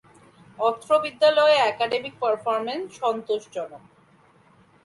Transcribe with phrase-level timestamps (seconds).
[0.59, 3.83] অত্র বিদ্যালয়ে academic performance সন্তোষজনক।